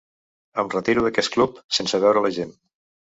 [0.61, 2.57] Em retiro d’aquest club sense veure la gent.